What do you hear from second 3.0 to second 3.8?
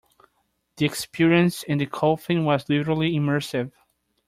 immersive.